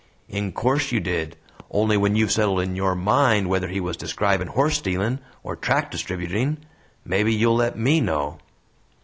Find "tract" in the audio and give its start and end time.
5.55-5.91